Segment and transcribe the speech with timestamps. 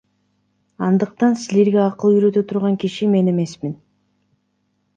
[0.87, 3.79] Андыктан силерге акыл үйрөтө турган киши мен эмесмин.